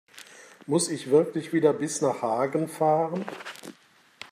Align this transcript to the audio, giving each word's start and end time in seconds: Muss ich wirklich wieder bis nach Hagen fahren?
Muss 0.65 0.89
ich 0.89 1.11
wirklich 1.11 1.53
wieder 1.53 1.73
bis 1.73 2.01
nach 2.01 2.23
Hagen 2.23 2.67
fahren? 2.67 3.23